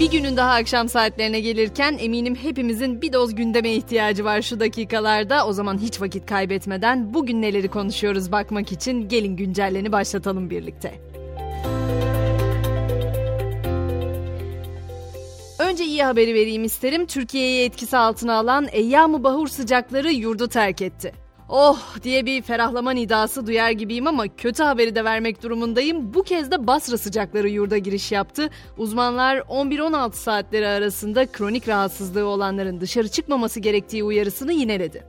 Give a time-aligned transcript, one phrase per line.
[0.00, 5.46] Bir günün daha akşam saatlerine gelirken eminim hepimizin bir doz gündeme ihtiyacı var şu dakikalarda.
[5.46, 10.94] O zaman hiç vakit kaybetmeden bugün neleri konuşuyoruz bakmak için gelin güncelleni başlatalım birlikte.
[15.58, 17.06] Önce iyi haberi vereyim isterim.
[17.06, 21.27] Türkiye'yi etkisi altına alan Eyyam-ı Bahur sıcakları yurdu terk etti.
[21.48, 26.14] Oh diye bir ferahlama nidası duyar gibiyim ama kötü haberi de vermek durumundayım.
[26.14, 28.50] Bu kez de Basra sıcakları yurda giriş yaptı.
[28.78, 35.04] Uzmanlar 11-16 saatleri arasında kronik rahatsızlığı olanların dışarı çıkmaması gerektiği uyarısını yineledi.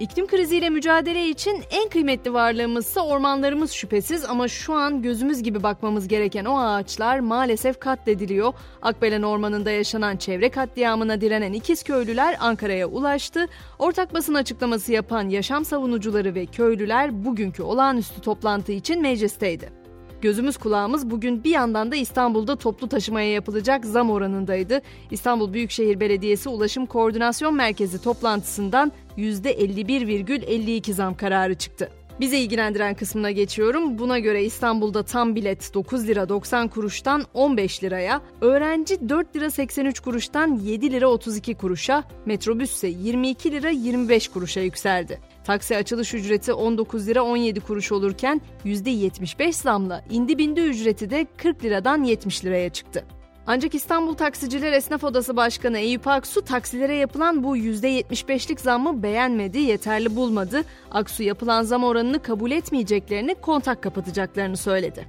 [0.00, 6.08] İklim kriziyle mücadele için en kıymetli varlığımızsa ormanlarımız şüphesiz ama şu an gözümüz gibi bakmamız
[6.08, 8.52] gereken o ağaçlar maalesef katlediliyor.
[8.82, 13.46] Akbelen Ormanı'nda yaşanan çevre katliamına direnen ikiz köylüler Ankara'ya ulaştı.
[13.78, 19.84] Ortak basın açıklaması yapan yaşam savunucuları ve köylüler bugünkü olağanüstü toplantı için meclisteydi.
[20.24, 24.82] Gözümüz kulağımız bugün bir yandan da İstanbul'da toplu taşımaya yapılacak zam oranındaydı.
[25.10, 31.90] İstanbul Büyükşehir Belediyesi Ulaşım Koordinasyon Merkezi toplantısından %51,52 zam kararı çıktı.
[32.20, 33.98] Bize ilgilendiren kısmına geçiyorum.
[33.98, 40.00] Buna göre İstanbul'da tam bilet 9 lira 90 kuruştan 15 liraya, öğrenci 4 lira 83
[40.00, 45.20] kuruştan 7 lira 32 kuruşa, metrobüs ise 22 lira 25 kuruşa yükseldi.
[45.44, 51.64] Taksi açılış ücreti 19 lira 17 kuruş olurken %75 zamla indi bindi ücreti de 40
[51.64, 53.04] liradan 70 liraya çıktı.
[53.46, 60.16] Ancak İstanbul Taksiciler Esnaf Odası Başkanı Eyüp Aksu taksilere yapılan bu %75'lik zammı beğenmedi, yeterli
[60.16, 60.62] bulmadı.
[60.90, 65.06] Aksu yapılan zam oranını kabul etmeyeceklerini, kontak kapatacaklarını söyledi.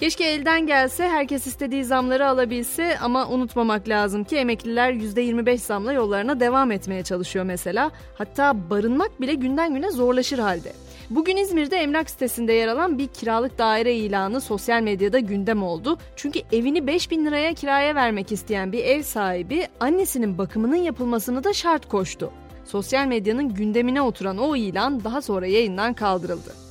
[0.00, 6.40] Keşke elden gelse herkes istediği zamları alabilse ama unutmamak lazım ki emekliler %25 zamla yollarına
[6.40, 7.90] devam etmeye çalışıyor mesela.
[8.18, 10.72] Hatta barınmak bile günden güne zorlaşır halde.
[11.10, 15.98] Bugün İzmir'de emlak sitesinde yer alan bir kiralık daire ilanı sosyal medyada gündem oldu.
[16.16, 21.88] Çünkü evini 5000 liraya kiraya vermek isteyen bir ev sahibi annesinin bakımının yapılmasını da şart
[21.88, 22.30] koştu.
[22.64, 26.63] Sosyal medyanın gündemine oturan o ilan daha sonra yayından kaldırıldı.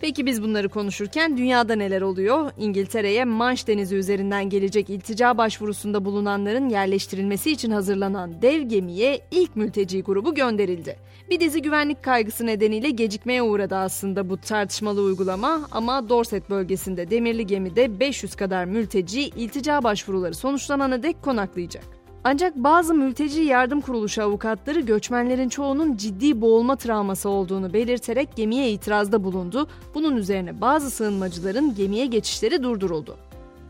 [0.00, 2.50] Peki biz bunları konuşurken dünyada neler oluyor?
[2.58, 10.02] İngiltere'ye Manş Denizi üzerinden gelecek iltica başvurusunda bulunanların yerleştirilmesi için hazırlanan dev gemiye ilk mülteci
[10.02, 10.96] grubu gönderildi.
[11.30, 17.46] Bir dizi güvenlik kaygısı nedeniyle gecikmeye uğradı aslında bu tartışmalı uygulama ama Dorset bölgesinde demirli
[17.46, 21.95] gemide 500 kadar mülteci iltica başvuruları sonuçlanana dek konaklayacak.
[22.28, 29.24] Ancak bazı mülteci yardım kuruluşu avukatları göçmenlerin çoğunun ciddi boğulma travması olduğunu belirterek gemiye itirazda
[29.24, 29.68] bulundu.
[29.94, 33.16] Bunun üzerine bazı sığınmacıların gemiye geçişleri durduruldu.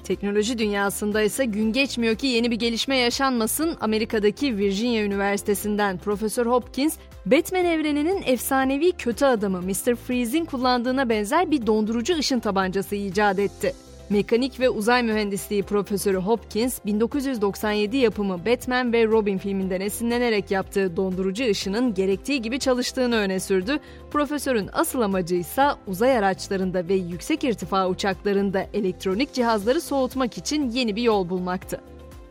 [0.05, 3.77] Teknoloji dünyasında ise gün geçmiyor ki yeni bir gelişme yaşanmasın.
[3.81, 6.97] Amerika'daki Virginia Üniversitesi'nden Profesör Hopkins,
[7.27, 9.95] Batman evreninin efsanevi kötü adamı Mr.
[9.95, 13.86] Freeze'in kullandığına benzer bir dondurucu ışın tabancası icat etti.
[14.11, 21.51] Mekanik ve uzay mühendisliği profesörü Hopkins, 1997 yapımı Batman ve Robin filminden esinlenerek yaptığı dondurucu
[21.51, 23.79] ışının gerektiği gibi çalıştığını öne sürdü.
[24.11, 30.97] Profesörün asıl amacı ise uzay araçlarında ve yüksek irtifa uçaklarında elektronik cihazları soğutmak için yeni
[30.97, 31.81] bir yol bulmaktı.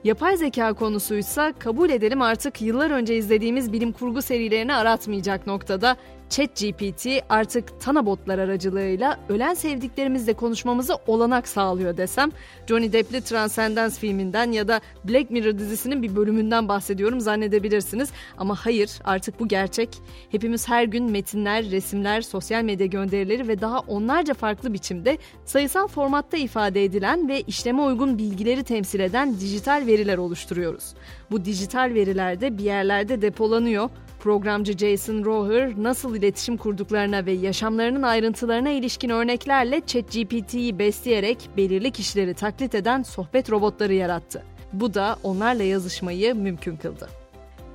[0.03, 5.97] Yapay zeka konusuysa kabul edelim artık yıllar önce izlediğimiz bilim kurgu serilerini aratmayacak noktada
[6.29, 12.31] ChatGPT artık Tanabotlar aracılığıyla ölen sevdiklerimizle konuşmamızı olanak sağlıyor desem
[12.67, 18.09] Johnny Depp'li Transcendence filminden ya da Black Mirror dizisinin bir bölümünden bahsediyorum zannedebilirsiniz.
[18.37, 19.89] Ama hayır artık bu gerçek.
[20.31, 26.37] Hepimiz her gün metinler, resimler, sosyal medya gönderileri ve daha onlarca farklı biçimde sayısal formatta
[26.37, 30.93] ifade edilen ve işleme uygun bilgileri temsil eden dijital veriler oluşturuyoruz.
[31.31, 33.89] Bu dijital veriler de bir yerlerde depolanıyor
[34.25, 42.33] Programcı Jason Roher nasıl iletişim kurduklarına ve yaşamlarının ayrıntılarına ilişkin örneklerle ChatGPT'yi besleyerek belirli kişileri
[42.33, 44.43] taklit eden sohbet robotları yarattı.
[44.73, 47.09] Bu da onlarla yazışmayı mümkün kıldı.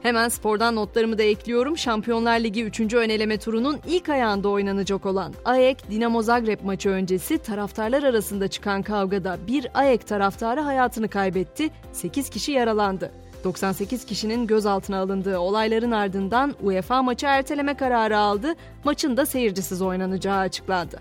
[0.03, 1.78] Hemen spordan notlarımı da ekliyorum.
[1.78, 2.94] Şampiyonlar Ligi 3.
[2.94, 9.38] öneleme turunun ilk ayağında oynanacak olan AEK Dinamo Zagreb maçı öncesi taraftarlar arasında çıkan kavgada
[9.47, 13.12] bir AEK taraftarı hayatını kaybetti, 8 kişi yaralandı.
[13.44, 18.54] 98 kişinin gözaltına alındığı olayların ardından UEFA maçı erteleme kararı aldı,
[18.84, 21.00] maçın da seyircisiz oynanacağı açıklandı.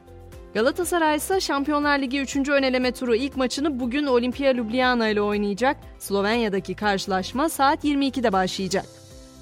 [0.54, 2.50] Galatasaray ise Şampiyonlar Ligi 3.
[2.50, 5.78] öneleme turu ilk maçını bugün Olimpia Ljubljana ile oynayacak.
[6.00, 8.86] Slovenya'daki karşılaşma saat 22'de başlayacak.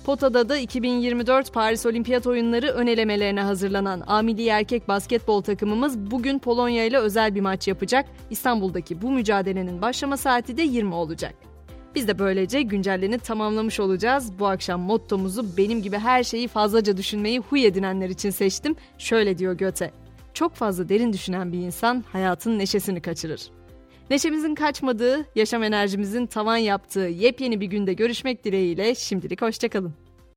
[0.06, 6.98] Pota'da da 2024 Paris Olimpiyat Oyunları önelemelerine hazırlanan Amili erkek basketbol takımımız bugün Polonya ile
[6.98, 8.06] özel bir maç yapacak.
[8.30, 11.57] İstanbul'daki bu mücadelenin başlama saati de 20 olacak.
[11.98, 14.40] Biz de böylece güncellenip tamamlamış olacağız.
[14.40, 18.76] Bu akşam mottomuzu benim gibi her şeyi fazlaca düşünmeyi huy edinenler için seçtim.
[18.98, 19.92] Şöyle diyor Göte.
[20.34, 23.42] Çok fazla derin düşünen bir insan hayatın neşesini kaçırır.
[24.10, 30.07] Neşemizin kaçmadığı, yaşam enerjimizin tavan yaptığı yepyeni bir günde görüşmek dileğiyle şimdilik hoşçakalın.